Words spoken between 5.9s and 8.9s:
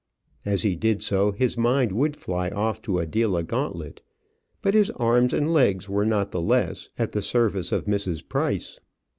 not the less at the service of Mrs. Price.